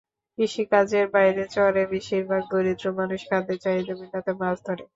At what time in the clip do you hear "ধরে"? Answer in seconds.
4.67-4.83